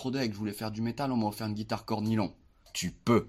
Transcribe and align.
trop 0.00 0.10
je 0.32 0.38
voulais 0.38 0.52
faire 0.52 0.70
du 0.70 0.80
métal, 0.80 1.12
on 1.12 1.16
m'a 1.18 1.26
offert 1.26 1.46
une 1.46 1.52
guitare 1.52 1.84
cornilon. 1.84 2.32
Tu 2.72 2.90
peux. 2.90 3.28